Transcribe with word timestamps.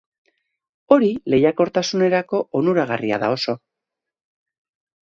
Hori 0.95 1.09
lehiakortasunerako 1.33 2.41
onuragarria 2.61 3.23
da 3.27 3.31
oso. 3.39 3.57